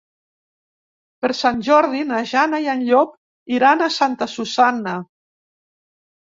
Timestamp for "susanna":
4.35-4.99